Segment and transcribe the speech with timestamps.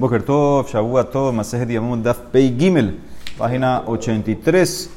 [0.00, 2.98] Boker Tov, Shavua Tov, Masejet Yamud Daf Pei Gimel,
[3.36, 4.88] página 83.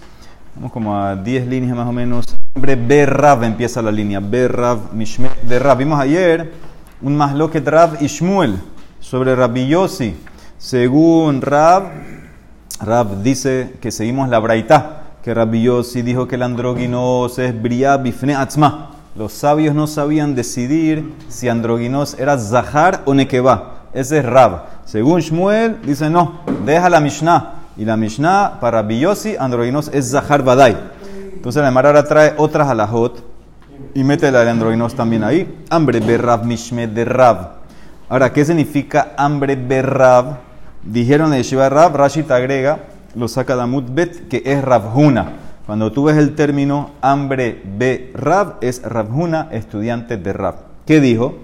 [0.56, 2.26] Vamos como a 10 líneas más o menos.
[2.56, 4.21] Nombre Berrav empieza la línea.
[4.21, 5.78] Berrav, Mishme, Berrav.
[5.78, 6.54] Vimos ayer
[7.02, 8.58] un Mahloket Rav y Shmuel
[9.02, 10.16] sobre Rabbi Yossi.
[10.58, 11.83] Según Rav,
[12.79, 17.97] Rav dice que seguimos la Braita, que Rabbi Yossi dijo que el androginos es Bria
[17.97, 18.91] Bifne Atzma.
[19.17, 23.81] Los sabios no sabían decidir si androginos era Zahar o Nekeba.
[23.93, 24.73] Ese es Rab.
[24.86, 27.53] Según Shmuel, dice no, deja la Mishnah.
[27.76, 30.77] Y la Mishnah para Biyosi, androginos es Zahar Badai.
[31.34, 33.23] Entonces la Emara ahora trae otras alajot
[33.95, 35.66] y mete la de androginos también ahí.
[35.70, 37.63] Hambre berrab mishme de Rab.
[38.09, 40.38] Ahora, ¿qué significa hambre berrab?
[40.84, 42.80] Dijeron de Yeshiva Rab, Rashi te agrega,
[43.16, 45.31] lo saca de Bet, que es Rabhuna.
[45.66, 50.55] Cuando tú ves el término hambre berrab, es Rabhuna, estudiante de Rab.
[50.86, 51.36] ¿Qué dijo?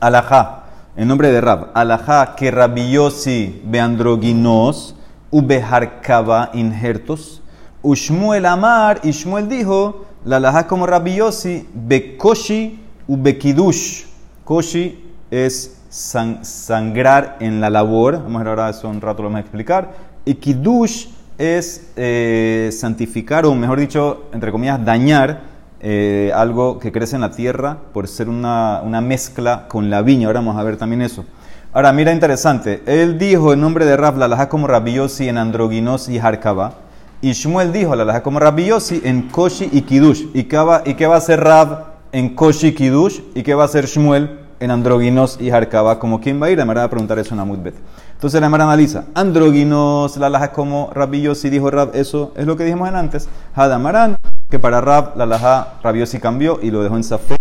[0.00, 0.63] Alajá
[0.96, 4.94] en nombre de Rab, alajá que rabiosi beandroginos
[5.30, 7.42] ubeharkaba injertos,
[7.82, 14.04] ushmuel amar, y Shmuel dijo, la alajá como rabiosi bekoshi ubekidush.
[14.44, 19.38] Koshi es sangrar en la labor, vamos a ver ahora eso un rato lo vamos
[19.38, 19.92] a explicar,
[20.24, 21.06] y kidush
[21.38, 25.53] es eh, santificar, o mejor dicho, entre comillas, dañar
[25.86, 30.28] eh, algo que crece en la tierra por ser una, mezcla con la viña.
[30.28, 31.26] Ahora vamos a ver también eso.
[31.74, 32.82] Ahora, mira interesante.
[32.86, 36.72] Él dijo en nombre de Rab, la laja como Rabiosi en Androginos y Harkaba.
[37.20, 40.28] Y Shmuel dijo, la laja como Rabiosi en Koshi y Kidush.
[40.32, 43.20] ¿Y qué, va, ¿Y qué va a hacer Rab en Koshi y Kidush?
[43.34, 45.98] ¿Y qué va a hacer Shmuel en Androginos y Harkaba?
[45.98, 47.74] Como quién va a ir, me va a preguntar eso en Amudbet.
[48.14, 52.64] Entonces la Mara analiza, androginos, la laja como Rabiosi dijo Rab, eso es lo que
[52.64, 53.28] dijimos en antes.
[53.54, 54.16] Hadamaran,
[54.54, 57.40] que para Rab, la laja Rabiosi cambió y lo dejó en Safek.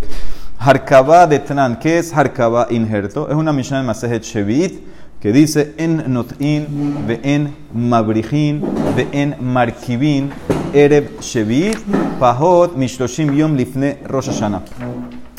[0.57, 3.29] Harkaba de Tnan, ¿qué es Harkaba injerto?
[3.29, 4.81] Es una misión de Masejet Shevit
[5.21, 8.63] que dice en Not'in, ve en Mabrichin,
[8.95, 10.31] ve en Markibin,
[10.73, 11.77] Ereb Shevit,
[12.19, 14.63] Pahot, Mishloshim Yom Lifne Rosh Hashanah.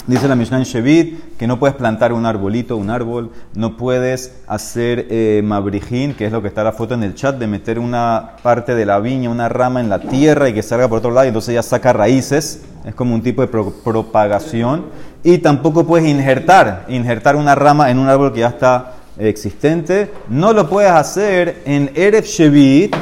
[0.06, 4.34] Dice la Mishnah en Shevit que no puedes plantar un arbolito, un árbol, no puedes
[4.46, 7.78] hacer eh, mabrijín, que es lo que está la foto en el chat, de meter
[7.78, 11.10] una parte de la viña, una rama en la tierra y que salga por otro
[11.10, 14.84] lado y entonces ya saca raíces, es como un tipo de propagación.
[15.22, 20.10] Y tampoco puedes injertar, injertar una rama en un árbol que ya está existente.
[20.28, 22.94] No lo puedes hacer en Erev Shevit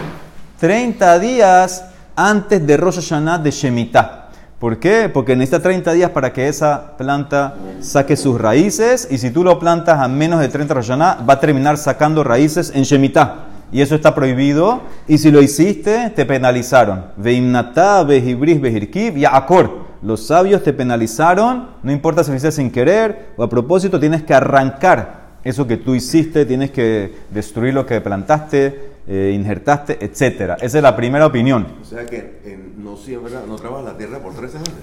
[0.61, 1.85] 30 días
[2.15, 4.22] antes de Rosh Hashanah de Shemitah.
[4.63, 5.11] ¿Por qué?
[5.13, 9.59] Porque necesita 30 días para que esa planta saque sus raíces y si tú lo
[9.59, 13.47] plantas a menos de 30 Roshaná, va a terminar sacando raíces en Shemitah.
[13.73, 14.83] Y eso está prohibido.
[15.09, 17.07] Y si lo hiciste, te penalizaron.
[17.17, 19.79] Veimnatá, vejibris, vejirkiv y akor.
[20.01, 21.71] Los sabios te penalizaron.
[21.83, 25.77] No importa si lo hiciste sin querer o a propósito, tienes que arrancar eso que
[25.77, 30.53] tú hiciste, tienes que destruir lo que plantaste, eh, injertaste, etc.
[30.61, 31.67] Esa es la primera opinión.
[31.83, 34.75] O sea que no siembra, no trabaja la tierra por tres semanas.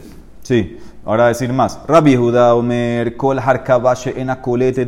[0.42, 1.80] Sí, ahora decir más.
[1.88, 4.88] Rabbi Judá Omer, Kol Harkabashe en Akolete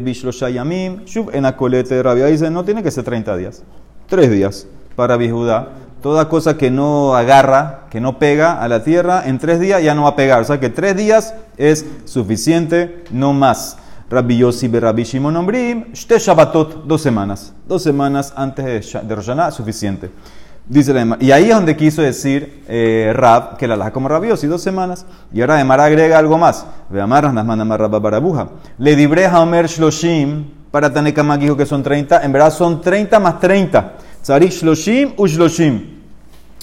[0.54, 3.64] Yamim, Shub en Akolete Rabbi dice, no tiene que ser 30 días,
[4.08, 5.70] tres días para Rabbi Judá.
[6.02, 9.94] Toda cosa que no agarra, que no pega a la tierra, en tres días ya
[9.94, 10.42] no va a pegar.
[10.42, 13.78] O sea que tres días es suficiente, no más.
[14.10, 17.54] Rabbi Yossi Rabbi Shimon Ombrim, Shte Shabbatot, dos semanas.
[17.68, 20.10] Dos semanas antes de, de Rosh suficiente.
[20.72, 24.30] Dice la Y ahí es donde quiso decir eh, Rab que la laja como Rabbi
[24.30, 25.06] Yossi, dos semanas.
[25.34, 26.66] Y ahora Emar agrega algo más.
[26.90, 28.48] Ve amarras nas manda Rabba Barabuja.
[28.78, 32.24] Le dibre Omer Shloshim, para Tanekama dijo que son 30.
[32.24, 33.96] En verdad son 30 más 30.
[34.22, 36.00] Tzarich Shloshim u Shloshim.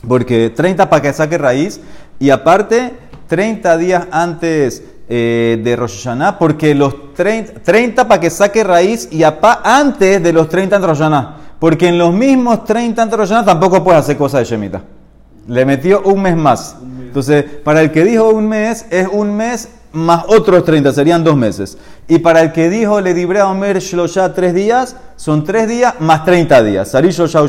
[0.09, 1.79] Porque 30 para que saque raíz.
[2.19, 2.95] Y aparte,
[3.27, 9.07] 30 días antes eh, de Rosh Hashanah, porque los 30, 30 para que saque raíz
[9.13, 11.38] y apa antes de los 30 en Rosh Hashanah.
[11.59, 14.83] Porque en los mismos 30 en Rosh Hashanah tampoco puede hacer cosas de Shemitah.
[15.49, 16.77] Le metió un mes más.
[17.01, 21.37] Entonces, para el que dijo un mes, es un mes más otros 30, serían dos
[21.37, 21.79] meses.
[22.07, 25.95] Y para el que dijo le dibré a Omer Shlosha tres días, son tres días
[26.01, 26.91] más 30 días.
[26.91, 27.43] Sarich Shosha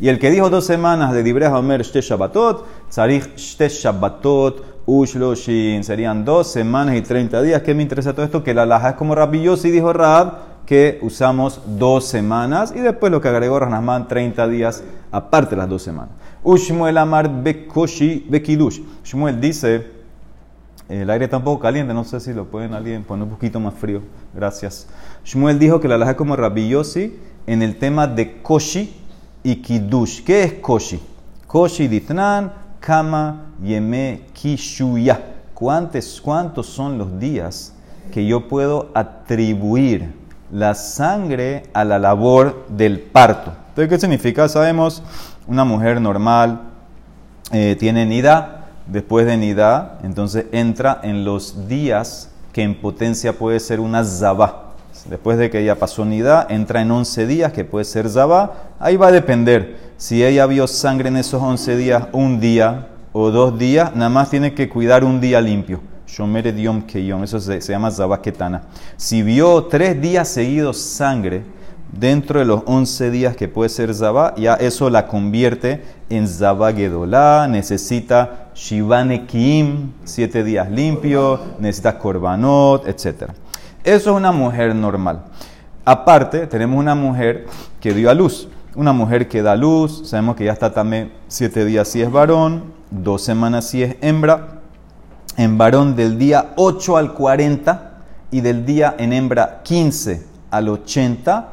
[0.00, 4.76] Y el que dijo dos semanas de dibré a Omer Shte Shabbatot, Sarich Shte Shabbatot
[4.86, 5.82] Ushloshin.
[5.82, 7.62] Serían dos semanas y 30 días.
[7.62, 8.42] ¿Qué me interesa todo esto?
[8.42, 13.12] Que la laja es como Rabbi Yossi dijo Rab, que usamos dos semanas y después
[13.12, 14.82] lo que agregó Ranasman 30 días
[15.12, 16.10] aparte de las dos semanas.
[16.42, 18.80] Ushmuel Amar Bekoshi Bekidush.
[19.04, 19.86] Shmuel dice,
[20.88, 23.60] el aire está un poco caliente, no sé si lo pueden alguien poner un poquito
[23.60, 24.02] más frío.
[24.34, 24.88] Gracias.
[25.24, 27.16] Shmuel dijo que la laja es como Rabbi Yossi
[27.46, 28.94] en el tema de Koshi
[29.44, 30.24] y Kidush.
[30.24, 31.00] ¿Qué es Koshi?
[31.46, 35.34] Koshi Ditnan Kama Yeme Kishuya.
[35.54, 37.72] ¿Cuántos, ¿Cuántos son los días
[38.12, 43.52] que yo puedo atribuir la sangre a la labor del parto.
[43.68, 44.48] Entonces, ¿qué significa?
[44.48, 45.02] Sabemos,
[45.46, 46.60] una mujer normal
[47.52, 53.60] eh, tiene nida, después de nida, entonces entra en los días que en potencia puede
[53.60, 54.62] ser una zabá.
[55.08, 58.70] Después de que ella pasó nida, entra en 11 días, que puede ser zabá.
[58.80, 59.76] Ahí va a depender.
[59.98, 64.30] Si ella vio sangre en esos 11 días, un día o dos días, nada más
[64.30, 65.80] tiene que cuidar un día limpio.
[66.06, 66.54] Shomer
[66.86, 68.62] Keyom, eso se, se llama Zabaketana.
[68.96, 71.42] Si vio tres días seguidos sangre
[71.92, 76.72] dentro de los 11 días que puede ser Zabá, ya eso la convierte en Zabá
[76.72, 83.30] Gedolá, necesita Shivane Kim, siete días limpio, necesita Korbanot, etc.
[83.84, 85.24] Eso es una mujer normal.
[85.84, 87.46] Aparte, tenemos una mujer
[87.80, 88.48] que dio a luz.
[88.74, 92.74] Una mujer que da luz, sabemos que ya está también siete días si es varón,
[92.90, 94.55] dos semanas si es hembra
[95.36, 97.92] en varón del día 8 al 40
[98.30, 101.48] y del día en hembra 15 al 80,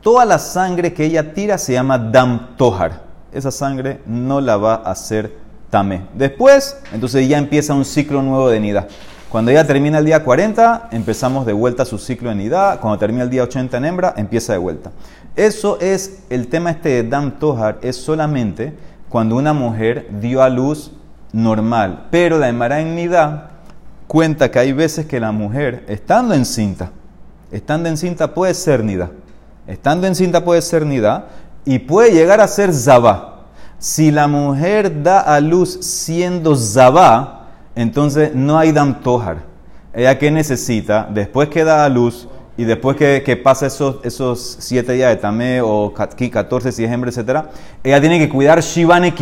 [0.00, 3.02] toda la sangre que ella tira se llama dam tohar.
[3.32, 5.36] Esa sangre no la va a hacer
[5.70, 6.06] tamé.
[6.14, 8.86] Después, entonces ya empieza un ciclo nuevo de nida.
[9.28, 12.78] Cuando ella termina el día 40, empezamos de vuelta su ciclo de nida.
[12.80, 14.92] Cuando termina el día 80 en hembra, empieza de vuelta.
[15.34, 18.72] Eso es el tema este de dam tohar, es solamente
[19.08, 20.92] cuando una mujer dio a luz
[21.36, 22.06] normal.
[22.10, 23.10] Pero la Emara en
[24.06, 26.90] cuenta que hay veces que la mujer, estando encinta,
[27.52, 29.10] estando encinta puede ser Nidá.
[29.66, 31.26] Estando encinta puede ser Nidá
[31.64, 33.44] y puede llegar a ser Zabá.
[33.78, 39.42] Si la mujer da a luz siendo Zabá, entonces no hay Dam Tohar.
[39.92, 44.56] Ella que necesita, después que da a luz y después que, que pasa esos, esos
[44.60, 47.44] siete días de Tamé o 14 si es hembra, etc.,
[47.84, 49.14] ella tiene que cuidar Shivane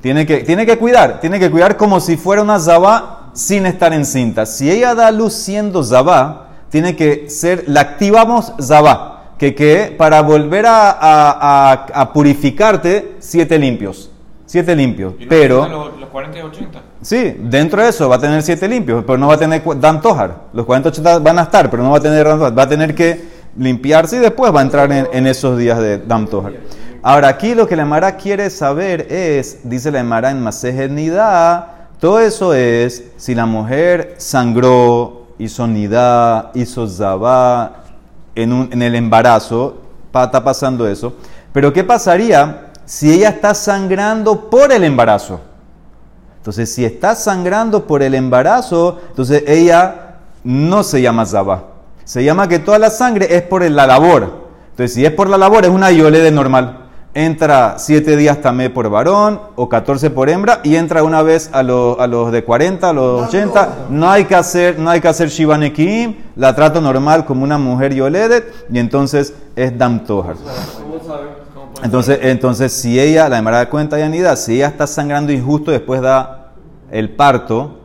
[0.00, 3.92] tiene que, tiene que cuidar, tiene que cuidar como si fuera una zabá sin estar
[3.92, 4.46] encinta.
[4.46, 9.14] Si ella da luz siendo zabá, tiene que ser, la activamos zabá.
[9.38, 14.10] Que, que para volver a, a, a, purificarte, siete limpios.
[14.46, 15.14] Siete limpios.
[15.28, 15.68] pero.
[15.68, 16.82] Los, 40 y 80.
[17.02, 20.00] Sí, dentro de eso va a tener siete limpios, pero no va a tener Dan
[20.00, 20.46] Tojar.
[20.52, 22.94] Los 40 y 80 van a estar, pero no va a tener Va a tener
[22.94, 23.22] que
[23.56, 26.54] limpiarse y después va a entrar en, en esos días de Dan Tojar.
[27.02, 31.88] Ahora, aquí lo que la Emara quiere saber es, dice la Emara en Masejet Nidá,
[32.00, 37.84] todo eso es si la mujer sangró, hizo Nidá, hizo Zabá
[38.34, 39.78] en, en el embarazo,
[40.12, 41.14] está pasando eso.
[41.52, 45.40] Pero, ¿qué pasaría si ella está sangrando por el embarazo?
[46.38, 51.64] Entonces, si está sangrando por el embarazo, entonces ella no se llama Zabá.
[52.04, 54.48] Se llama que toda la sangre es por la labor.
[54.70, 56.77] Entonces, si es por la labor, es una yole de normal
[57.18, 61.64] entra siete días también por varón o 14 por hembra y entra una vez a,
[61.64, 63.86] los, a los de 40, a los 80.
[63.90, 67.92] No hay que hacer, no hay que hacer Shivanekim, la trato normal como una mujer
[67.92, 70.36] yoledet y entonces es Dam Tohar.
[71.82, 76.52] Entonces, entonces, si ella, la de cuenta Yanida, si ella está sangrando injusto después da
[76.92, 77.80] el parto,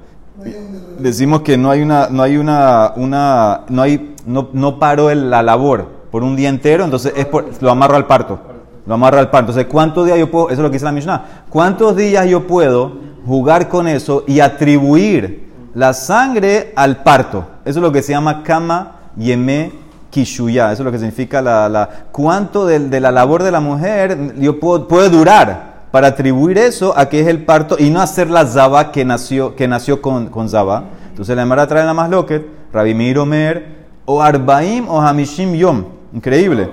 [1.00, 5.42] decimos que no hay una, no hay una, una no hay, no, no paró la
[5.42, 8.53] labor por un día entero, entonces es por, lo amarro al parto
[8.86, 9.42] lo amarra al pan.
[9.42, 12.48] Entonces, ¿cuántos días yo puedo, eso es lo que dice la Mishnah, cuántos días yo
[12.48, 17.46] puedo jugar con eso y atribuir la sangre al parto?
[17.66, 19.72] Eso es lo que se llama kama yeme
[20.10, 20.72] kishuya.
[20.72, 24.36] Eso es lo que significa la, la cuánto de, de, la labor de la mujer
[24.38, 28.30] yo puedo, puede durar para atribuir eso a que es el parto y no hacer
[28.30, 30.86] la zaba que nació, que nació con, con zaba.
[31.10, 35.86] Entonces la Emara trae la más loquet, Rabimir Omer, o Arbaim o Hamishim Yom.
[36.14, 36.70] Increíble.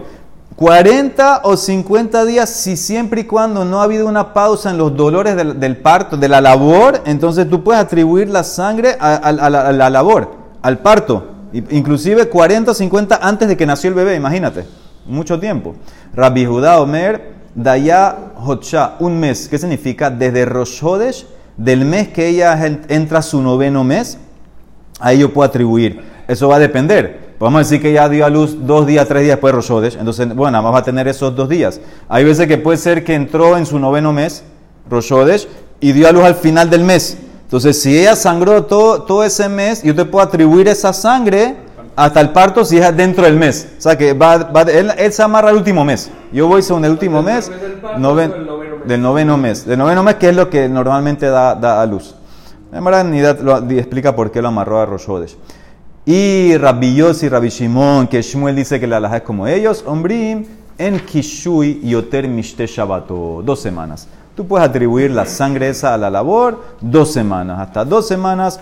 [0.61, 4.95] 40 o 50 días, si siempre y cuando no ha habido una pausa en los
[4.95, 10.33] dolores del, parto, de la labor, entonces tú puedes atribuir la sangre a, la, labor,
[10.61, 11.31] al parto.
[11.55, 14.67] Inclusive 40 o 50 antes de que nació el bebé, imagínate.
[15.07, 15.76] Mucho tiempo.
[16.12, 19.49] Rabbi Judá Omer, Daya Hotsha, un mes.
[19.49, 20.11] ¿Qué significa?
[20.11, 21.26] Desde Rosh Hodesh,
[21.57, 24.19] del mes que ella entra su noveno mes,
[25.00, 26.02] ahí yo puedo atribuir.
[26.29, 27.29] Eso va a depender.
[27.40, 29.97] Vamos a decir que ya dio a luz dos días, tres días después de Roshodesh.
[29.99, 31.80] Entonces, bueno, nada más va a tener esos dos días.
[32.06, 34.44] Hay veces que puede ser que entró en su noveno mes,
[34.90, 35.49] Roshodesh,
[35.80, 37.16] y dio a luz al final del mes.
[37.44, 41.56] Entonces, si ella sangró todo, todo ese mes, yo te puedo atribuir esa sangre
[41.97, 43.68] hasta el parto si es dentro del mes.
[43.78, 44.35] O sea, que va,
[44.68, 46.11] él, se amarra al último mes.
[46.32, 49.64] Yo voy según el último mes, del noveno mes.
[49.64, 52.14] Del noveno mes, que es lo que normalmente da, da a luz.
[53.06, 55.38] ni explica por qué lo amarró a Roshodesh.
[56.12, 60.45] Y Rabbi Yossi, Rabbi Shimon, que Shmuel dice que la alhaja es como ellos, Ombrim,
[60.76, 64.09] en Kishui Yoter Mishte Shabbato, dos semanas.
[64.35, 68.59] Tú puedes atribuir la sangre esa a la labor dos semanas, hasta dos semanas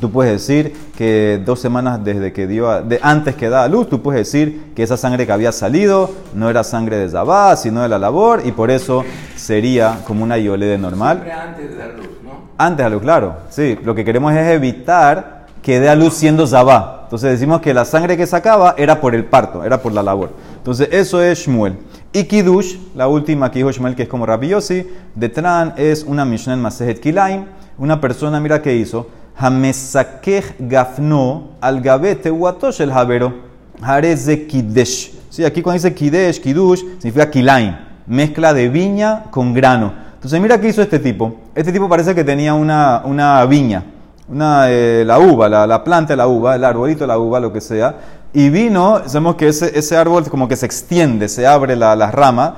[0.00, 3.68] Tú puedes decir que dos semanas desde que dio, a- de antes que da a
[3.68, 7.56] luz, tú puedes decir que esa sangre que había salido no era sangre de Zabá,
[7.56, 9.04] sino de la labor, y por eso
[9.36, 11.18] sería como una de normal.
[11.18, 12.30] Siempre antes de dar luz, ¿no?
[12.56, 13.36] Antes a luz, claro.
[13.50, 17.02] Sí, lo que queremos es evitar que dé a luz siendo Zabá.
[17.04, 20.30] Entonces decimos que la sangre que sacaba era por el parto, era por la labor.
[20.56, 21.78] Entonces eso es Shmuel.
[22.12, 26.02] Y Kiddush, la última que dijo Shmuel, que es como Rabbi Yossi, de Tran es
[26.02, 27.44] una Mishnah en Masejet Kilaim.
[27.78, 29.06] Una persona, mira qué hizo.
[29.36, 33.32] Hamesakej gafno al gabete uatosh el javero.
[33.80, 35.12] Jarez de Kidesh.
[35.30, 37.74] Sí, aquí cuando dice Kidesh, Kiddush, significa Kilaim.
[38.06, 39.92] Mezcla de viña con grano.
[40.14, 41.34] Entonces mira qué hizo este tipo.
[41.54, 43.84] Este tipo parece que tenía una, una viña.
[44.32, 47.38] Una, eh, la uva, la, la planta de la uva, el arbolito de la uva,
[47.38, 47.96] lo que sea.
[48.32, 52.10] Y vino, sabemos que ese, ese árbol como que se extiende, se abre la, la
[52.10, 52.56] rama.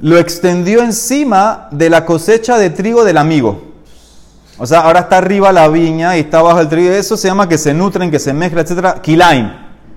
[0.00, 3.62] Lo extendió encima de la cosecha de trigo del amigo.
[4.58, 6.90] O sea, ahora está arriba la viña y está abajo el trigo.
[6.92, 9.00] Eso se llama que se nutren, que se mezcla, etc.
[9.00, 9.48] Kilaim.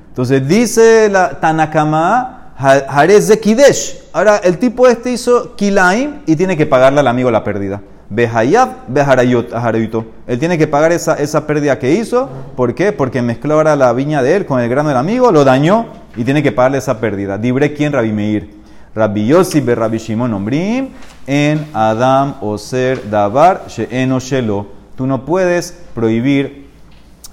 [0.09, 3.99] Entonces dice la Tanakama, "Ha- Jarez de Kidesh.
[4.13, 7.81] Ahora el tipo este hizo Kilaim y tiene que pagarle al amigo la pérdida.
[8.09, 10.05] Behayab, beharayot, aharayuto.
[10.25, 12.27] Él tiene que pagar esa, esa pérdida que hizo.
[12.55, 12.91] ¿Por qué?
[12.91, 15.85] Porque mezcló ahora la viña de él con el grano del amigo, lo dañó
[16.15, 17.37] y tiene que pagarle esa pérdida.
[17.37, 18.59] Dibre quién, Rabbi Meir.
[18.95, 20.89] Rabbi Yossi be Rabbi Shimon Ombrim
[21.27, 24.65] en Adam Oser Davar She'eno Shelo.
[24.95, 26.67] Tú no puedes prohibir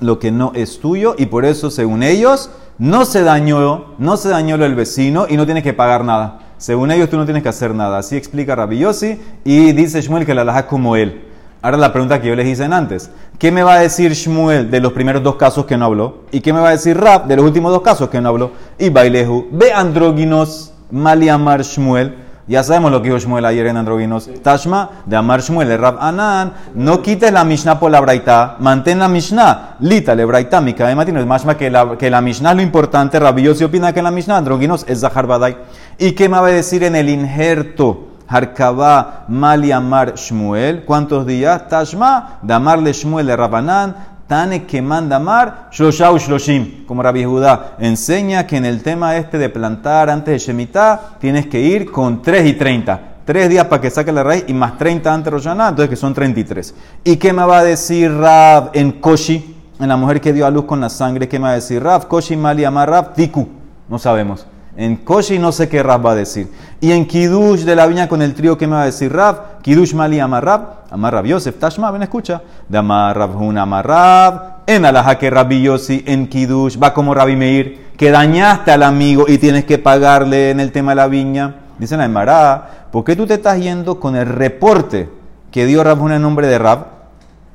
[0.01, 4.29] lo que no es tuyo y por eso, según ellos, no se dañó, no se
[4.29, 6.41] dañó del vecino y no tienes que pagar nada.
[6.59, 7.99] Según ellos, tú no tienes que hacer nada.
[7.99, 11.23] Así explica Rabbi Yossi y dice Shmuel que la alhaja como él.
[11.63, 13.11] Ahora la pregunta que yo les hice antes.
[13.39, 16.23] ¿Qué me va a decir Shmuel de los primeros dos casos que no habló?
[16.31, 18.53] ¿Y qué me va a decir Rab de los últimos dos casos que no habló?
[18.79, 22.26] Y Bailehu, ve andróginos, maliamar Shmuel.
[22.49, 24.31] Ya sabemos lo que dijo Shmuel ayer en Androginos.
[24.41, 26.53] Tashma, de Amar Shmuel, el Rab Anan.
[26.75, 29.77] No quites la Mishnah por la Braita, mantén la Mishnah.
[29.81, 31.19] Lita, le Braita, de Matino.
[31.19, 33.19] Es más que la, que la Mishnah lo importante.
[33.19, 35.57] Rabbi Yossi opina que la Mishnah, Androginos, es Zahar Badai.
[35.99, 38.11] ¿Y qué me va a decir en el injerto?
[38.29, 40.85] Harkabá, Mali Amar Shmuel.
[40.85, 41.69] ¿Cuántos días?
[41.69, 44.16] Tashma, de amarle Shmuel, Rabanán.
[44.27, 49.39] Tane que manda mar, Shloshau Shloshim, como Rabbi Judá enseña que en el tema este
[49.39, 53.01] de plantar antes de Shemitah tienes que ir con 3 y 30.
[53.25, 55.91] 3 días para que saque la raíz y más 30 antes de Rosh Hashanah, entonces
[55.91, 56.75] que son 33.
[57.05, 60.51] ¿Y qué me va a decir Rab en Koshi, en la mujer que dio a
[60.51, 61.29] luz con la sangre?
[61.29, 62.09] ¿Qué me va a decir Rab?
[62.09, 63.49] Koshi Mali Amar Rab Tiku,
[63.89, 64.47] no sabemos.
[64.77, 66.53] En Koshi no sé qué Rab va a decir.
[66.81, 69.63] Y en Kiddush de la viña con el trío, ¿qué me va a decir Rab?
[69.63, 72.43] Kiddush Mali Amar Rab, Amar Rab Yosef, Tashma, ven escucha.
[72.69, 77.15] De Amar Rab Hun Amar Rab, en Alaha que Rabbi Yossi, en Kiddush, va como
[77.15, 81.07] Rabbi Meir, que dañaste al amigo y tienes que pagarle en el tema de la
[81.09, 81.55] viña.
[81.79, 85.09] Dice la Emara, ¿por qué tú te estás yendo con el reporte
[85.51, 86.87] que dio Rab Hun en nombre de Rab?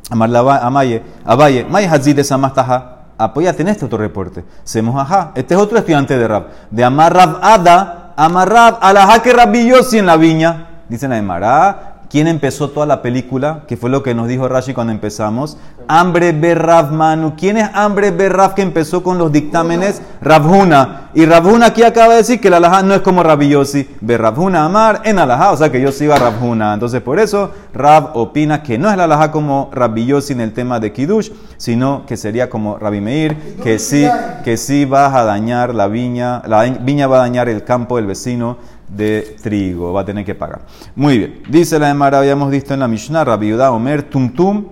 [0.09, 3.00] Amar Amaye, Abaye, May Hazid de Samastaha.
[3.23, 4.43] Apóyate en este otro reporte.
[4.63, 5.31] Semos ajá.
[5.35, 6.47] Este es otro estudiante de Rab.
[6.69, 10.67] De Amar Rab Ada, Amar Rab, que Rabbi Yossi en la viña.
[10.89, 13.63] Dice la Emara, ¿Quién empezó toda la película?
[13.69, 15.55] Que fue lo que nos dijo Rashi cuando empezamos.
[15.87, 17.35] Hambre Berrav Manu.
[17.37, 20.01] ¿Quién es Hambre Berrav que empezó con los dictámenes?
[20.21, 21.09] Rabhuna.
[21.13, 23.87] Y Rabhuna aquí acaba de decir que la alajá no es como Rabbi Yossi.
[24.01, 25.51] Berravhuna Amar en alajá.
[25.51, 26.73] O sea que yo sigo a Rabhuna.
[26.73, 30.51] Entonces por eso Rab opina que no es la alajá como Rabbi Yossi en el
[30.51, 34.05] tema de Kiddush, sino que sería como Rabbi Meir, que sí,
[34.43, 36.41] que sí vas a dañar la viña.
[36.45, 38.57] La viña va a dañar el campo del vecino
[38.95, 40.61] de trigo, va a tener que pagar.
[40.95, 44.65] Muy bien, dice la Emara, habíamos visto en la Mishnah, Rabbi Omer, tumtum,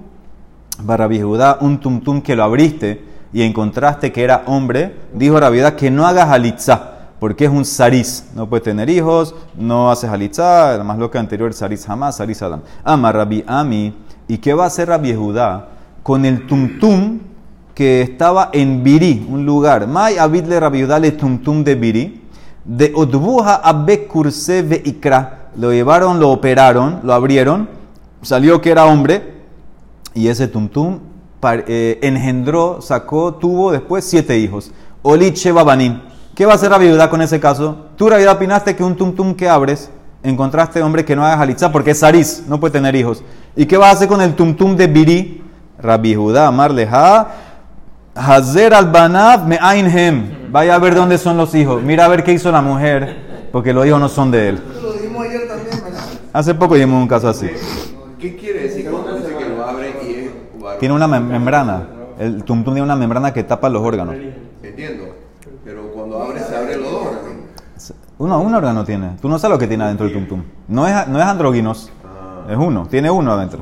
[0.85, 5.75] Rabbi Judá, un tumtum que lo abriste y encontraste que era hombre, dijo Rabbi Judá
[5.75, 10.77] que no hagas halitzá, porque es un sariz, no puedes tener hijos, no haces halitzá,
[10.77, 12.61] la más loca anterior, sariz jamás, sariz adam.
[12.83, 13.93] Ama Rabbi Ami,
[14.27, 15.69] ¿y qué va a hacer Rabbi Judá
[16.03, 17.19] con el tumtum
[17.73, 19.88] que estaba en Biri, un lugar?
[19.88, 22.18] May abidle Rabbi Judá le tumtum de Biri,
[22.65, 25.49] de Odbuja a Bekurse Ikra.
[25.55, 27.69] Lo llevaron, lo operaron, lo abrieron,
[28.21, 29.39] salió que era hombre,
[30.13, 30.99] y ese tumtum
[31.41, 34.71] eh, engendró, sacó, tuvo después siete hijos.
[35.01, 36.01] Olit Sheba Banin.
[36.35, 37.87] ¿Qué va a hacer la viuda con ese caso?
[37.97, 39.89] Tú, Rabbi opinaste que un tumtum que abres,
[40.23, 43.23] encontraste hombre que no haga jalitza porque es Saris, no puede tener hijos.
[43.55, 45.43] ¿Y qué vas a hacer con el tumtum de Biri?
[45.81, 47.27] Rabbi Judá, Amarleja,
[48.19, 50.51] Hazer al Banav me Ainhem.
[50.51, 51.81] Vaya a ver dónde son los hijos.
[51.81, 54.59] Mira a ver qué hizo la mujer, porque los hijos no son de él.
[54.81, 56.03] Lo dimos ayer también, ¿verdad?
[56.33, 57.47] Hace poco dimos un caso así.
[58.19, 60.79] ¿Qué quiere decir cuando dice que lo abre y es?
[60.79, 61.88] Tiene una mem- membrana.
[62.19, 64.15] El tumtum tiene una membrana que tapa los órganos.
[64.61, 65.15] Entiendo.
[65.63, 67.93] Pero cuando abre, se abre los dos órganos.
[68.17, 69.11] Uno, un órgano tiene.
[69.21, 70.43] Tú no sabes lo que tiene adentro el tum tum.
[70.67, 71.89] No es, no es androginos.
[72.49, 72.85] Es uno.
[72.89, 73.59] Tiene uno adentro.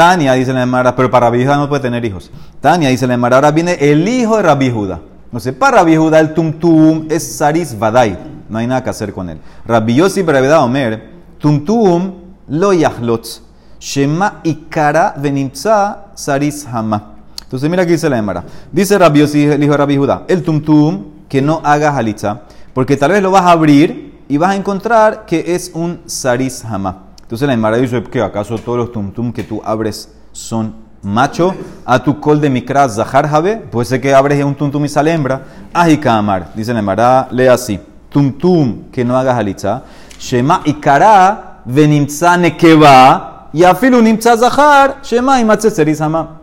[0.00, 2.30] Tania dice la Emara, pero para Rabbi Judá no puede tener hijos.
[2.62, 4.98] Tania dice la Emara, ahora viene el hijo de Rabbi Judá.
[5.30, 8.18] No sé, para Rabbi Judá el tumtum es saris vadai.
[8.48, 9.38] No hay nada que hacer con él.
[9.66, 12.14] Rabbi Yossi Brevedad Omer, tumtum
[12.48, 13.42] lo yahlotz.
[13.78, 17.16] Shema ikara venimtza saris hama.
[17.42, 18.42] Entonces mira aquí dice la Emara.
[18.72, 22.96] Dice Rabbi Yossi, el hijo de Rabbi Judá, el tumtum que no haga halitza, porque
[22.96, 27.09] tal vez lo vas a abrir y vas a encontrar que es un saris hama.
[27.30, 31.54] Entonces la Emara dice, ¿qué acaso todos los tumtum que tú abres son macho?
[31.86, 35.12] A tu col de mikras zahar jabe, puede ser que abres un tumtum y sale
[35.12, 35.42] hembra.
[35.72, 37.78] Ajika amar, dice la Emara, lee así.
[38.08, 39.84] Tumtum que no haga halitza.
[40.18, 44.96] Shema ikara venimtza nekeva y afilu nimtza zahar.
[45.00, 46.40] Shema imatze saris hama.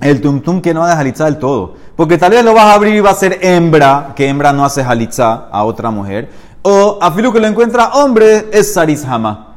[0.00, 1.74] El tumtum que no haga halitza del todo.
[1.94, 4.64] Porque tal vez lo vas a abrir y va a ser hembra, que hembra no
[4.64, 6.28] hace halitza a otra mujer.
[6.62, 9.53] O afilu que lo encuentra hombre es saris hama.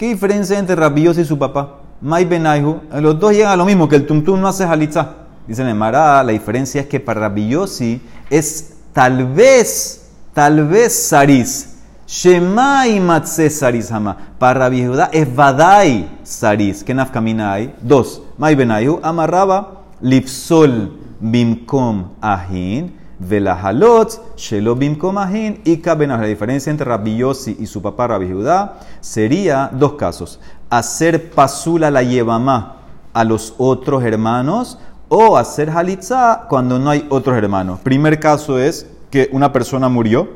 [0.00, 1.76] ¿Qué diferencia entre Rabios y su papá?
[2.00, 5.10] Mai Benaihu, los dos llegan a lo mismo, que el tumtum no hace halitza.
[5.46, 11.76] Dicen en Mará, la diferencia es que para Rabiosi es tal vez, tal vez saris.
[12.06, 14.16] Shemai matze saris hama.
[14.38, 16.82] Para Rabbi es vadai saris.
[16.82, 17.74] ¿Qué nafkamina hay?
[17.82, 18.22] Dos.
[18.38, 22.99] Mai Benaihu amarraba lipsol bimkom ahin.
[23.20, 26.16] Velahalot, Shelobim Komahin y Kabenah.
[26.16, 30.40] La diferencia entre Rabbi Yossi y su papá Rabbi Judá sería dos casos.
[30.70, 32.76] Hacer pasula la yevamá
[33.12, 37.80] a los otros hermanos o hacer halitza cuando no hay otros hermanos.
[37.80, 40.28] Primer caso es que una persona murió,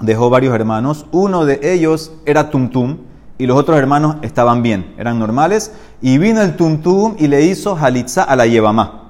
[0.00, 2.98] dejó varios hermanos, uno de ellos era Tumtum
[3.38, 7.76] y los otros hermanos estaban bien, eran normales, y vino el Tumtum y le hizo
[7.76, 9.07] halitza a la yevamá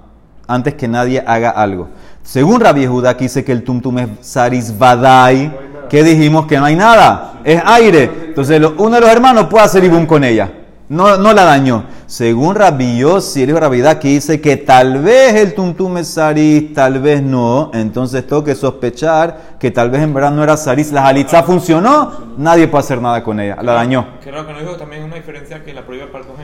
[0.49, 1.88] antes que nadie haga algo.
[2.25, 5.55] Según Rabbi Judá, que dice que el tumtum es saris vadai,
[5.88, 6.47] ¿qué dijimos?
[6.47, 8.11] Que no hay nada, es aire.
[8.28, 10.50] Entonces uno de los hermanos puede hacer ibum con ella.
[10.88, 11.85] No, no la dañó.
[12.07, 16.09] Según Rabbi Yossi, el hijo de Rabbi que dice que tal vez el tumtum es
[16.09, 17.71] saris, tal vez no.
[17.75, 20.90] Entonces tengo que sospechar que tal vez en verdad no era saris.
[20.90, 23.59] La jalitza funcionó, nadie puede hacer nada con ella.
[23.62, 24.19] La dañó.
[24.25, 26.35] Que raro que no dijo también una diferencia que la prohíbe el parto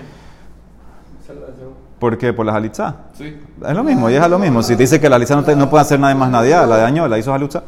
[2.04, 2.34] ¿Por qué?
[2.34, 2.96] ¿Por la jalitza?
[3.16, 3.34] Sí.
[3.66, 4.62] Es lo mismo, y es lo mismo.
[4.62, 6.66] Si te dice que la jalitza no, te- no puede hacer nada más nadie, la
[6.76, 7.62] dañó, la hizo jalitza.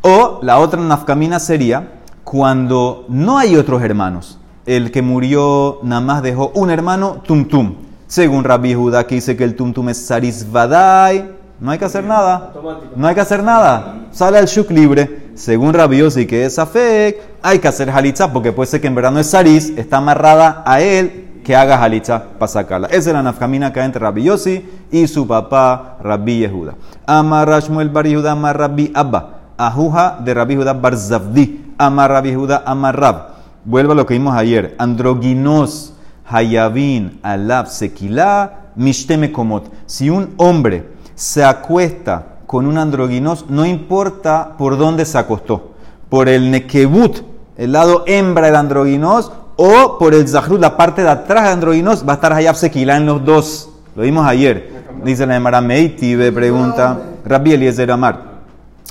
[0.00, 1.86] O la otra nafkamina sería
[2.24, 4.40] cuando no hay otros hermanos.
[4.66, 7.76] El que murió nada más dejó un hermano, tum tum.
[8.08, 11.84] Según Rabbi Judá que dice que el tum tum es saris vadai, no hay que
[11.84, 12.52] hacer nada.
[12.96, 14.08] No hay que hacer nada.
[14.10, 15.28] Sale al shuk libre.
[15.36, 18.96] Según Rabbi Yossi que es afek, hay que hacer halitza porque puede ser que en
[18.96, 22.88] verdad no es saris, está amarrada a él que haga halitza para sacarla.
[22.88, 26.74] Esa es la nafkamina que hay entre Rabbi Yossi y su papá Rabbi Yehuda.
[27.06, 29.54] Amar Rashmuel Bar Yehuda, Amar Rabbi Abba.
[29.56, 31.72] Ajuja de Rabbi Yehuda Bar Zavdi.
[31.78, 33.16] Amar Rabbi Yehuda, Amar Rab.
[33.64, 34.74] Vuelvo a lo que vimos ayer.
[34.78, 35.94] Androginos,
[36.26, 39.72] Hayavin, Alab, Sekilá, Mishteme Komot.
[39.86, 45.70] Si un hombre se acuesta con un androginos, no importa por dónde se acostó.
[46.10, 47.22] Por el nekebut,
[47.56, 52.08] el lado hembra del androginos, o por el zahrut, la parte de atrás del androginos,
[52.08, 53.70] va a estar Hayab Sekilá en los dos.
[53.96, 54.84] Lo vimos ayer.
[55.04, 58.22] Dice la Emara Meiti, me pregunta Rabbi Eliezer Amar.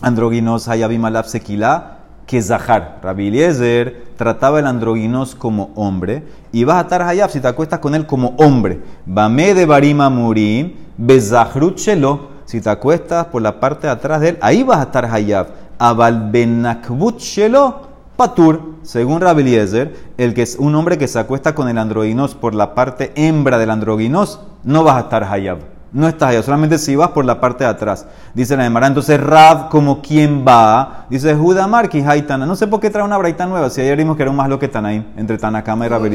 [0.01, 2.99] Androginos Hayabim Alab Sekilá que Zahar.
[3.01, 7.80] Rabbi Eliezer trataba el androginos como hombre y vas a estar hayab si te acuestas
[7.80, 8.82] con él como hombre.
[9.06, 12.36] Bame de barima murim, bezahrut shelo.
[12.43, 15.47] Si te acuestas por la parte de atrás de él, ahí vas a estar hayab.
[15.80, 17.87] Abal benakbut shelo,
[18.17, 18.62] patur.
[18.82, 22.53] Según Rabbi Eliezer, el que es un hombre que se acuesta con el androginos por
[22.53, 25.76] la parte hembra del androginos, no vas a estar hayab.
[25.93, 28.06] No estás allá, solamente si vas por la parte de atrás.
[28.34, 32.45] Dice la Emara, entonces Rab, como quien va, dice Judá Marquis, Haitana.
[32.45, 34.50] No sé por qué trae una braita nueva, si ayer vimos que era un más
[34.50, 36.10] lo que Tanaim, entre Tanakama y Rabbi.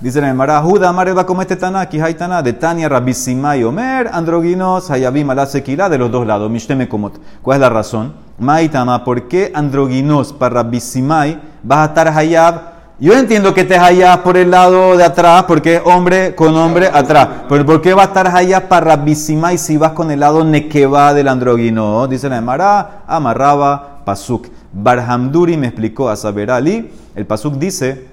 [0.00, 4.08] Dice la Emara, Judá Mar va como este Tanaki, Haitana, de Tania, Rabbi Simai, Omer,
[4.12, 7.20] Androginos, Hayabim, Alá Sequila, de los dos lados, Mishteme Komot.
[7.42, 8.14] ¿Cuál es la razón?
[8.38, 12.79] Maitama, ¿por qué Androginos para Rabbi Simai vas a estar Hayab?
[13.00, 16.86] Yo entiendo que te hayas por el lado de atrás, porque es hombre con hombre
[16.92, 17.28] atrás.
[17.48, 20.44] Pero ¿por qué va a estar hayas para Rabisima y si vas con el lado
[20.44, 22.06] nekeva del androguino?
[22.08, 24.48] Dice la Emara, amarraba pasuk.
[24.74, 26.90] Barhamduri me explicó a saber Ali.
[27.14, 28.06] El pasuk dice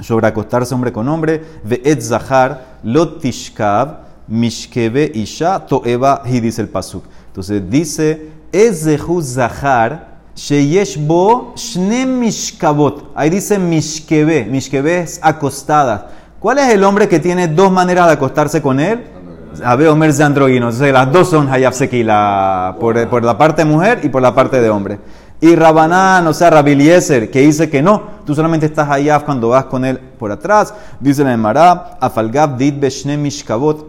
[0.00, 6.68] sobre acostarse hombre con hombre, ve'et zahar lot tishkav mishkeve isha toeva y dice el
[6.68, 7.04] pasuk.
[7.26, 8.88] Entonces dice, es
[9.22, 13.12] zahar Sheyesh bo shne mishkabot.
[13.14, 14.44] Ahí dice mishkebe.
[14.44, 16.10] Mishkebe es acostada.
[16.40, 19.04] ¿Cuál es el hombre que tiene dos maneras de acostarse con él?
[19.64, 20.74] Abe Omer de androginos.
[20.74, 22.76] Entonces las dos son hayab sekila.
[22.80, 24.98] Por, por la parte de mujer y por la parte de hombre.
[25.40, 29.66] Y Rabanán, o sea, Rabiliezer, que dice que no, tú solamente estás allá cuando vas
[29.66, 30.72] con él por atrás.
[31.00, 33.86] Dice la Emara, Afalgab dit beshne mishkavot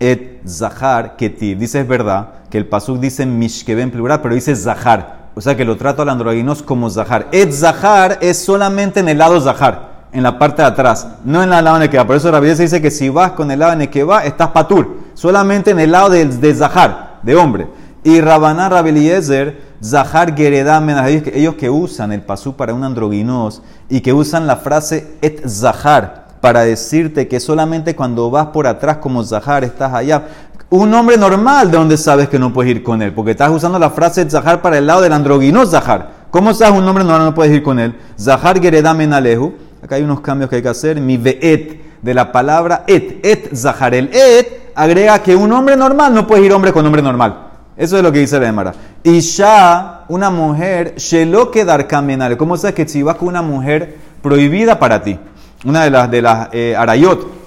[0.00, 1.58] et zahar ketiv.
[1.58, 5.15] Dice es verdad que el pasuk dice mishkeve en plural, pero dice zahar.
[5.38, 7.28] O sea que lo trato al androginos como zahar.
[7.30, 11.52] Et zahar es solamente en el lado zahar, en la parte de atrás, no en
[11.52, 12.06] el lado en que va.
[12.06, 14.96] Por eso Rabbi dice que si vas con el lado en que va, estás patur.
[15.12, 17.66] Solamente en el lado de, de zahar, de hombre.
[18.02, 24.14] Y Rabaná Rabeliezer, Zahar Geredam, ellos que usan el pasú para un androginos y que
[24.14, 29.64] usan la frase et Zahar para decirte que solamente cuando vas por atrás como Zahar
[29.64, 30.28] estás allá.
[30.68, 33.12] Un hombre normal, ¿de dónde sabes que no puedes ir con él?
[33.12, 36.26] Porque estás usando la frase Zahar para el lado del androginos Zahar.
[36.30, 37.94] ¿Cómo sabes un hombre normal no puedes ir con él?
[38.18, 39.54] Zahar Geredam en Aleju.
[39.80, 41.00] Acá hay unos cambios que hay que hacer.
[41.00, 43.94] Mi ve'et, de la palabra et, et Zahar.
[43.94, 47.46] El et agrega que un hombre normal no puede ir hombre con hombre normal.
[47.76, 48.74] Eso es lo que dice la Emara.
[49.04, 52.36] Y ya una mujer, Shelo quedar caminale.
[52.36, 55.16] ¿Cómo sabes que si vas con una mujer prohibida para ti?
[55.64, 57.45] Una de las, de las eh, arayot.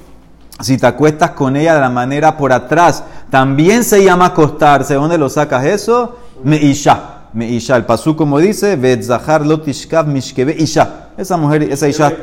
[0.62, 4.96] Si te acuestas con ella de la manera por atrás, también se llama acostarse.
[4.96, 6.18] ¿Dónde lo sacas eso?
[6.44, 7.00] Me isha.
[7.34, 7.76] Me isha.
[7.76, 11.10] El pasú como dice, Vetzahar lotishkav mishkeve isha.
[11.18, 12.14] Esa mujer, esa isha,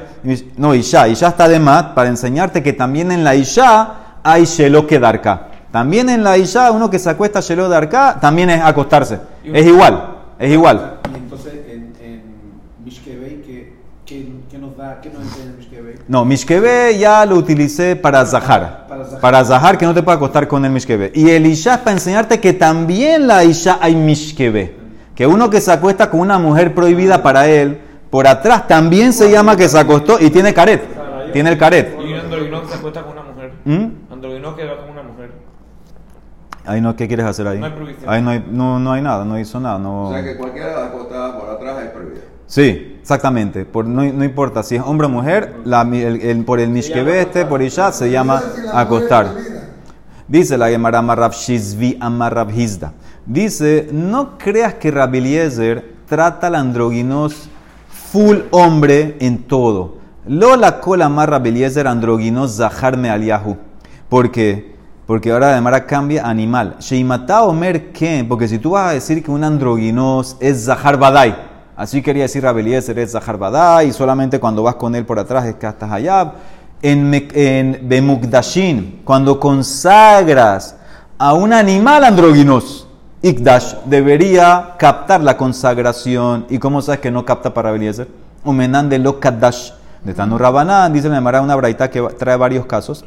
[0.56, 1.08] no isha.
[1.08, 5.48] Isha está de más para enseñarte que también en la isha hay shelo quedarka.
[5.76, 9.20] También en la Isha, uno que se acuesta Shelo de Arca, también es acostarse.
[9.44, 11.00] Es igual, es igual.
[11.12, 12.22] Y entonces en, en
[12.82, 13.74] Mishkebei,
[14.16, 15.00] ¿qué, qué, qué nos da?
[15.00, 15.94] ¿Qué nos enseña Mishkebei?
[16.08, 18.86] No, Mishkebe ya lo utilicé para Zahar.
[18.88, 19.20] Para Zahar.
[19.20, 21.12] Para Zahar, que no te puede acostar con el Mishkebe.
[21.14, 24.76] Y el Isha es para enseñarte que también la Isha hay Mishkebe.
[25.14, 29.30] Que uno que se acuesta con una mujer prohibida para él, por atrás también se
[29.30, 30.82] llama que se acostó y tiene caret.
[31.32, 31.96] Tiene el caret.
[32.00, 33.52] Y un androguino que se acuesta con una mujer.
[33.64, 34.12] ¿Mm?
[34.12, 35.30] Androguino que va con una mujer.
[36.64, 37.58] Ahí no, ¿qué quieres hacer ahí?
[37.58, 38.10] No hay prohibición.
[38.10, 39.78] Ahí no hay, no, no hay nada, no hizo nada.
[39.78, 40.08] No...
[40.08, 42.22] O sea que cualquiera de las acostadas por atrás es prohibida.
[42.46, 43.64] Sí, exactamente.
[43.64, 46.70] Por, no, importa si es hombre o mujer, la, el- el- por el
[47.48, 48.42] por Isha, se llama
[48.72, 49.32] acostar.
[50.26, 52.94] Dice la Gemara Amarrab Shizvi Amarrab Hizda.
[53.24, 57.48] Dice, no creas que Rabiliezer trata al androginos
[58.10, 59.98] full hombre en todo.
[60.26, 63.56] Lola cola más Rabiliezer androginos Zahar me aliahu.
[64.08, 64.74] ¿Por qué?
[65.06, 66.74] Porque ahora la Gemara cambia animal.
[66.80, 68.26] Sheimata Omer ¿qué?
[68.28, 71.36] Porque si tú vas a decir que un androginos es Zahar Badai,
[71.76, 73.16] así quería decir Rabeliezer es
[73.84, 76.32] y solamente cuando vas con él por atrás es que estás allá.
[76.82, 80.76] En, en Bemukdashin, cuando consagras
[81.18, 82.86] a un animal androginos,
[83.22, 86.46] Ikdash debería captar la consagración.
[86.50, 88.08] ¿Y cómo sabes que no capta para Beliezer?
[88.44, 89.18] Umenan de lo.
[90.04, 93.04] De Tanu Rabanán, dice la Gemara una braita que trae varios casos.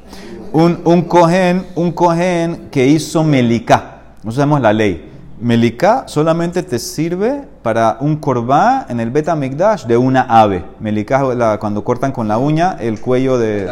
[0.52, 4.02] Un, un cohen, un cohen que hizo Melicá.
[4.24, 5.09] No sabemos la ley.
[5.42, 10.66] Melicá solamente te sirve para un corbá en el beta Mikdash de una ave.
[10.82, 13.70] Melicá la- cuando cortan con la uña el cuello, de,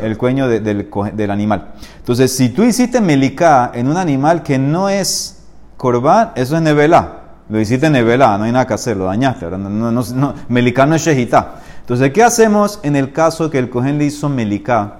[0.00, 1.72] el cuello de- del, animal.
[1.98, 5.42] Entonces, si tú hiciste Melicá en un animal que no es
[5.76, 7.18] corbán, eso es nevelá.
[7.50, 9.50] Lo hiciste nevelá, no hay nada que hacer, lo dañaste.
[9.50, 11.56] No, no, no, melicá no es shejitá.
[11.80, 14.98] Entonces, ¿qué hacemos en el caso que el cohen le hizo melicá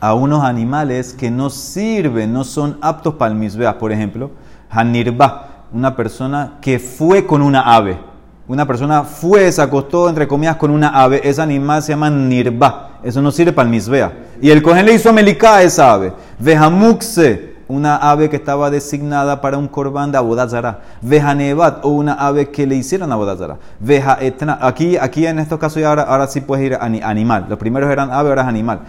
[0.00, 3.76] a unos animales que no sirven, no son aptos para el misbeah?
[3.76, 4.30] Por ejemplo,
[4.74, 7.98] Hanirba, una persona que fue con una ave.
[8.46, 11.20] Una persona fue, se acostó, entre comillas, con una ave.
[11.24, 12.98] Ese animal se llama Nirba.
[13.02, 14.12] Eso no sirve para el misbea.
[14.42, 16.12] Y el cohen le hizo melicá a esa ave.
[16.38, 20.80] Vehamukse, una ave que estaba designada para un corbán de abodazara.
[21.00, 23.56] Vejanebat, o una ave que le hicieron abodazara.
[23.80, 24.58] Veja etna.
[24.60, 27.46] Aquí, aquí en estos casos ahora, ahora sí puedes ir a ani- animal.
[27.48, 28.80] Los primeros eran ave, ahora es animal.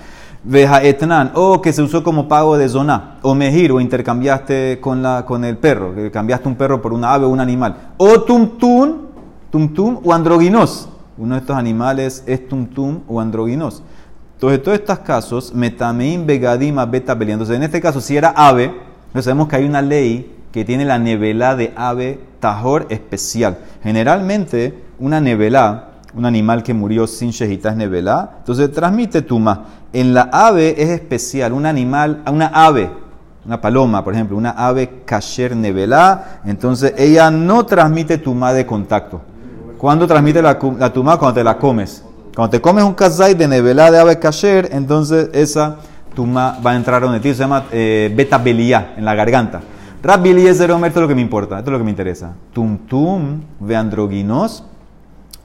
[0.47, 3.17] Veja etnan, o que se usó como pago de zona.
[3.23, 5.93] O mejir, o intercambiaste con, la, con el perro.
[6.11, 7.93] Cambiaste un perro por una ave o un animal.
[7.97, 9.07] O tumtum,
[9.49, 10.87] tumtum o androginos.
[11.17, 13.81] Uno de estos animales es tumtum o androginos.
[14.35, 17.17] Entonces, en todos estos casos, metamein begadima beta.
[17.19, 20.85] Entonces, en este caso, si era ave, entonces sabemos que hay una ley que tiene
[20.85, 23.57] la nevela de ave tajor especial.
[23.81, 29.65] Generalmente, una nevela, un animal que murió sin shejita es nevela, entonces transmite tuma.
[29.91, 32.89] En la ave es especial, un animal, una ave,
[33.45, 39.21] una paloma, por ejemplo, una ave kasher nevela, entonces ella no transmite tuma de contacto.
[39.77, 41.17] ¿Cuándo transmite la, la tuma?
[41.17, 42.03] Cuando te la comes.
[42.35, 45.77] Cuando te comes un kazai de nevela de ave kasher, entonces esa
[46.15, 49.61] tuma va a entrar donde ti, se llama eh, beta en la garganta.
[50.01, 52.33] Rabbi Eliezer Omer, esto es lo que me importa, esto es lo que me interesa.
[52.53, 54.63] Tum tum ve androginos,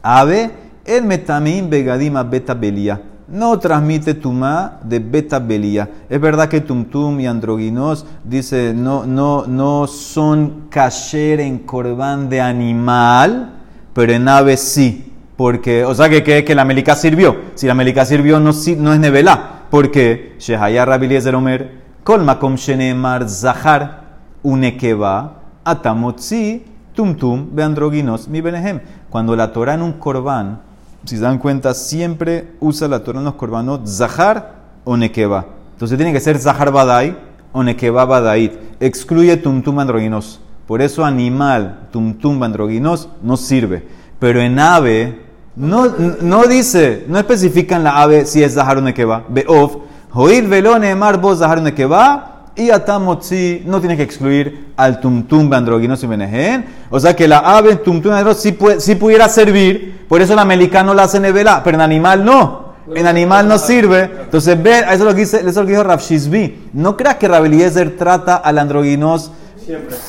[0.03, 0.51] ave
[0.85, 3.01] el metamim begadima beta belia.
[3.31, 5.89] no transmite tumá de beta belía.
[6.09, 12.41] Es verdad que tumtum y androginos dice no, no, no son kasher en corbán de
[12.41, 13.53] animal,
[13.95, 15.07] pero en ave sí.
[15.37, 17.35] Porque, o sea, que, que, que la melica sirvió.
[17.55, 19.63] Si la melica sirvió, no, no es nevelá.
[19.71, 26.63] Porque Shehaya Rabiliezer Omer, Kol Makom Shenemar Zahar, Unekeba, Atamotzi,
[26.93, 28.81] Tumtum, Beandroginos, mi Benehem.
[29.09, 30.61] Cuando la Torah en un corbán,
[31.05, 33.27] si se dan cuenta, siempre usa la Torah en
[33.67, 35.47] los Zahar o Nekeba.
[35.73, 37.17] Entonces tiene que ser Zahar Badai
[37.53, 38.53] o Nekeba Badait.
[38.81, 40.41] Excluye Tumtum Androginos.
[40.67, 43.87] Por eso animal, Tumtum Androginos, no sirve.
[44.19, 45.21] Pero en ave,
[45.57, 45.87] no,
[46.21, 49.25] no dice, no especifica en la ave si es Zahar o Nekeba.
[49.29, 49.77] Beof,
[50.11, 52.40] Joir velone mar Zahar o Nekeba.
[52.61, 56.67] Y atamotzi no tienes que excluir al tumtum androginos y benejen.
[56.91, 60.83] O sea que la ave tumtum androginos sí, sí pudiera servir, por eso la melica
[60.83, 62.75] no la hace nevela, pero en animal no.
[62.95, 64.11] En animal no sirve.
[64.25, 66.69] Entonces, ve, eso es lo que, dice, eso es lo que dijo Rav Shizbi.
[66.75, 69.33] No creas que Rav Eliezer trata al androginos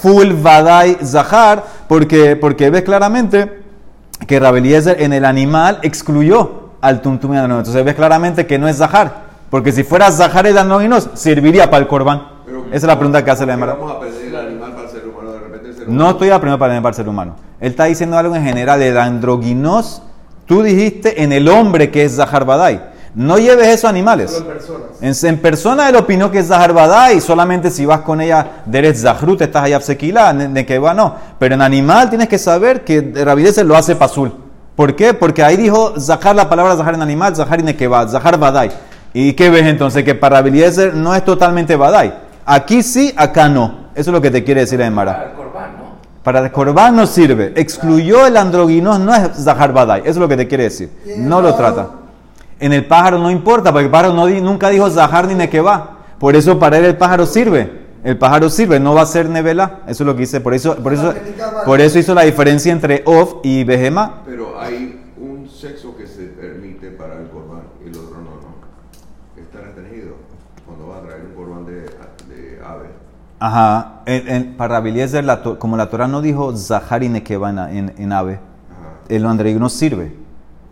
[0.01, 3.61] full vadai zahar, porque, porque ves claramente
[4.27, 7.59] que Rav Eliezer en el animal excluyó al tumtum androginos.
[7.59, 9.31] Entonces, ves claramente que no es zahar.
[9.49, 12.30] Porque si fuera zahar el androginos, serviría para el corbán.
[12.71, 13.73] Esa es la pregunta que hace la ¿por qué Emara.
[13.73, 15.31] Vamos a el animal para el ser humano.
[15.33, 17.35] De repente el ser No estoy aprendiendo para para el ser humano.
[17.59, 18.81] Él está diciendo algo en general.
[18.81, 20.01] El androginos,
[20.45, 22.81] tú dijiste en el hombre que es Zahar Badai.
[23.13, 24.41] No lleves eso a animales.
[25.01, 27.19] En, en persona él opinó que es Zahar Badai.
[27.19, 31.15] Solamente si vas con ella, Derez Zahrut, estás allá Absequila, de que va, no.
[31.37, 34.31] Pero en animal tienes que saber que Rabidezer lo hace pasul.
[34.77, 35.13] ¿Por qué?
[35.13, 38.71] Porque ahí dijo Zahar, la palabra Zahar en animal, Zahar y Nekeba, Zahar Badai.
[39.13, 40.05] ¿Y qué ves entonces?
[40.05, 42.30] Que para Rabidezer no es totalmente Badai.
[42.53, 43.91] Aquí sí, acá no.
[43.95, 45.33] Eso es lo que te quiere decir Emara.
[46.23, 47.53] Para el corbán no sirve.
[47.55, 50.01] Excluyó el androginos, no es Zahar Badai.
[50.01, 50.91] Eso es lo que te quiere decir.
[51.17, 51.89] No lo trata.
[52.59, 55.97] En el pájaro no importa, porque el pájaro no di- nunca dijo Zahar ni Nekeba.
[56.19, 57.81] Por eso para él el pájaro sirve.
[58.03, 59.79] El pájaro sirve, no va a ser Nevela.
[59.87, 60.41] Eso es lo que dice.
[60.41, 61.13] Por eso, por eso,
[61.65, 64.23] por eso hizo la diferencia entre Of y Behema.
[64.25, 69.41] Pero hay un sexo que se permite para el corbán y el otro no, ¿no?
[69.41, 70.15] Está restringido
[70.65, 72.89] cuando va a traer un corbán de, de ave.
[73.41, 73.93] Ajá.
[74.05, 77.57] En- en- para Rabeliezer, la to- como la Torah no dijo Zahar y Nekeba en,
[77.59, 78.39] en- en ave,
[79.09, 80.15] el androginos sirve.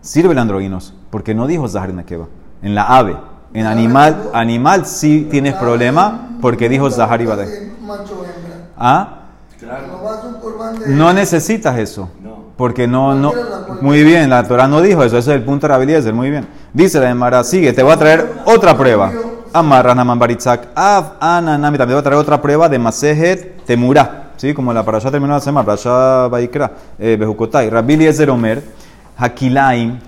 [0.01, 2.27] Sirve el androginos, porque no dijo Zahar y Nekeba.
[2.61, 3.17] En la ave.
[3.53, 7.47] En animal, animal sí tienes problema, porque dijo Zahar y Badai.
[8.77, 9.15] ¿Ah?
[10.95, 12.07] No necesitas eso.
[12.55, 13.31] Porque no, no.
[13.81, 15.17] Muy bien, la Torah no dijo eso.
[15.17, 16.13] Ese es el punto de Rabeliezer.
[16.13, 16.45] Muy bien.
[16.71, 19.11] Dice la Emara, sigue, te voy a traer otra prueba.
[19.53, 21.77] Amarra Naman Baritzak, Av Ananami.
[21.77, 24.31] También voy a traer otra prueba de Masejet Temurá.
[24.37, 24.53] ¿Sí?
[24.53, 27.69] Como la parasha terminó la semana, parasha Baikra, eh, Bejukotai.
[27.69, 28.63] Rabeliezer Omer,
[29.17, 29.99] Hakilaim,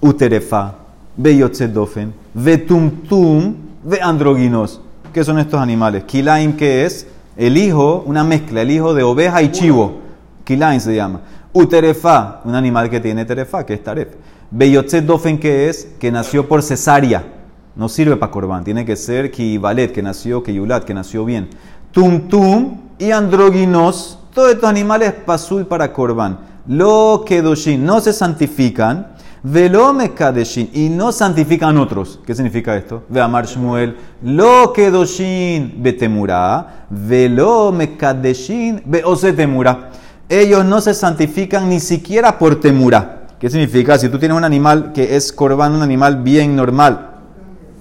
[0.00, 0.74] Uterefa,
[1.16, 4.80] Beyotzedofen, Vetumtum, Veandroginos.
[5.12, 6.04] ¿Qué son estos animales?
[6.04, 10.00] Kilaim, que es el hijo, una mezcla, el hijo de oveja y chivo.
[10.44, 11.20] Kilaim se llama.
[11.52, 14.08] Uterefa, un animal que tiene terefa, que es taref.
[14.50, 17.39] Beyotzedofen, que es que nació por cesárea.
[17.76, 21.48] No sirve para corbán, tiene que ser kivalet, que nació, kiyulat, que nació bien.
[21.92, 26.38] Tumtum y androginos, todos estos animales pasul para corbán.
[26.66, 29.08] Lo kedoshin no se santifican,
[29.42, 32.20] velo mekadeshin y no santifican otros.
[32.26, 33.04] ¿Qué significa esto?
[33.08, 39.90] Ve Amar Shmuel, lo kedoshin betemura, velo mekadeshin beose temura.
[40.28, 43.28] Ellos no se santifican ni siquiera por temura.
[43.40, 43.98] ¿Qué significa?
[43.98, 47.09] Si tú tienes un animal que es corbán, un animal bien normal,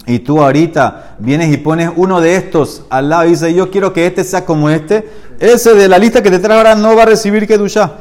[0.10, 3.94] y tú ahorita vienes y pones uno de estos al lado y dices, yo quiero
[3.94, 5.08] que este sea como este,
[5.40, 7.92] ese de la lista que te trae ahora no va a recibir Kedusha,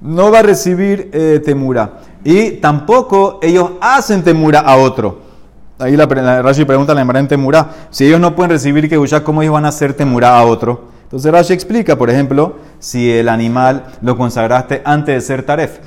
[0.00, 1.98] no va a recibir eh, temura.
[2.24, 5.20] Y tampoco ellos hacen temura a otro.
[5.78, 9.42] Ahí la, Rashi pregunta a la en temura, si ellos no pueden recibir Kedusha, ¿cómo
[9.42, 10.84] ellos van a hacer temura a otro?
[11.02, 15.80] Entonces Rashi explica, por ejemplo, si el animal lo consagraste antes de ser taref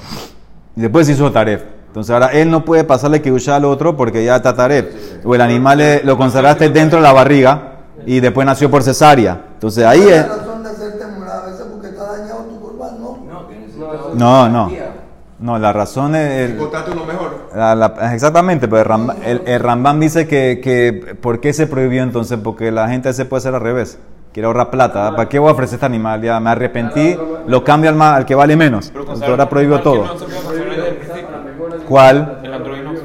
[0.76, 1.79] y después hizo taref.
[1.89, 5.25] Entonces ahora él no puede pasarle que al otro porque ya está taref.
[5.25, 9.41] O el animal lo consagraste dentro de la barriga y después nació por cesárea.
[9.56, 10.19] Entonces ahí ¿Cuál es...
[10.21, 13.17] es la razón de hacer temor a veces porque está dañado tu corbán, no?
[13.80, 14.58] No, No, no.
[14.65, 14.86] garantía.
[15.39, 16.49] No, la razón es...
[16.52, 17.49] el- mejor.
[17.56, 21.65] la- la- exactamente, pero el, Ramba- el, el Rambam dice que, que ¿por qué se
[21.65, 22.38] prohibió entonces?
[22.43, 23.97] Porque la gente se puede hacer al revés.
[24.32, 25.10] Quiere ahorrar plata.
[25.15, 26.21] ¿Para qué voy a ofrecer este animal?
[26.21, 28.89] Ya me arrepentí, lo cambio al, al que vale menos.
[28.89, 30.06] Pero Entonces ahora prohibió todo.
[30.06, 31.28] No se puede consagrar desde el principio.
[31.89, 32.39] ¿Cuál?
[32.43, 32.99] El androginos.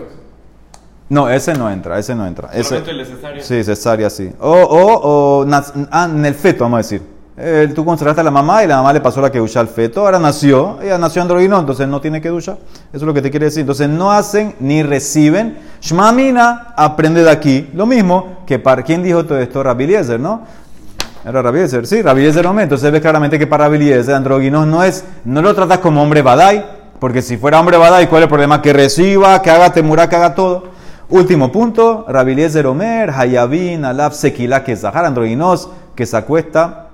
[1.09, 2.51] No, ese no entra, ese no entra.
[2.53, 3.42] Ese, el cesárea.
[3.42, 4.33] Sí, cesárea, sí.
[4.40, 5.47] O, o, o
[5.90, 7.03] ah, en el feto, vamos a decir.
[7.37, 10.01] eh, tú consagraste a la mamá y la mamá le pasó la que al feto,
[10.01, 12.57] ahora nació, ella nació androgino, entonces no tiene que duchar.
[12.92, 13.61] Eso es lo que te quiere decir.
[13.61, 15.59] Entonces no hacen ni reciben.
[15.81, 18.83] Shmamina aprende de aquí lo mismo que para.
[18.83, 19.62] ¿Quién dijo todo esto?
[19.62, 20.42] Rabbi Eliezer, ¿no?
[21.25, 24.83] Era Rabbi Eliezer, sí, Eliezer no Entonces ves claramente que para Rabbi Eliezer androginos no
[24.83, 28.29] es, no lo tratas como hombre badai, porque si fuera hombre badai, ¿cuál es el
[28.31, 28.62] problema?
[28.62, 30.69] Que reciba, que haga temura, que haga todo.
[31.11, 36.88] Último punto, Rabbi Eliezer Omer, Hayabin, Alab, Sekila, que Zahar, androginos, que se acuesta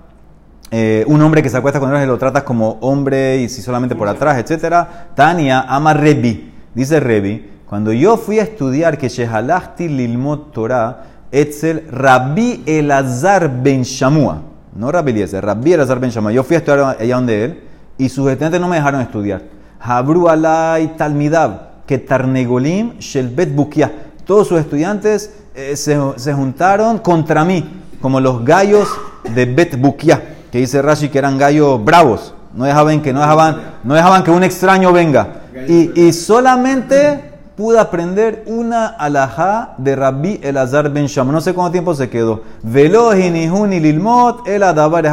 [0.72, 3.94] eh, un hombre que se acuesta con él lo tratas como hombre y si solamente
[3.94, 4.84] por atrás, etc.
[5.14, 6.54] Tania ama Rebi.
[6.74, 13.82] Dice Rebi, cuando yo fui a estudiar que Shehalachti Lilmot Torah, Etzel Rabbi Elazar Ben
[13.82, 14.42] Shamua.
[14.74, 16.32] No Rabbi Eliezer, Rabbi Elazar Ben Shamua.
[16.32, 17.62] Yo fui a estudiar allá donde él
[17.96, 19.59] y sus estudiantes no me dejaron estudiar.
[19.80, 23.90] Habru alay talmidab, que tarnegolim shel bet bukia.
[24.24, 27.68] Todos sus estudiantes eh, se, se, juntaron contra mí,
[28.00, 28.88] como los gallos
[29.34, 33.74] de bet bukia que dice Rashi que eran gallos bravos, no dejaban que, no dejaban,
[33.84, 35.42] no dejaban que un extraño venga.
[35.68, 37.29] Y, y solamente
[37.60, 41.30] pude aprender una alajá de Rabbi Elazar Ben Sham.
[41.30, 42.40] No sé cuánto tiempo se quedó.
[42.62, 45.04] Velo hinihun lilmot el adabar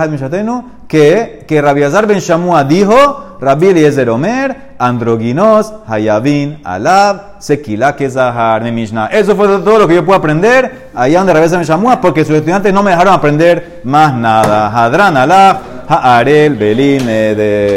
[0.87, 8.63] que, que Rabbi Elazar Ben Shamua dijo, Rabbi Eliezer Omer, androginos, hayabin, alab, sekila zahar
[8.63, 9.07] mi Mishnah.
[9.07, 12.23] Eso fue todo lo que yo pude aprender allá donde Rabbi Eliezer Ben Shamua, porque
[12.23, 14.69] sus estudiantes no me dejaron aprender más nada.
[14.69, 15.57] Hadran alab,
[15.89, 17.65] ha'arel, belin, de